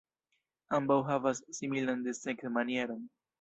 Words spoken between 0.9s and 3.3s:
havas similan desegn-manieron.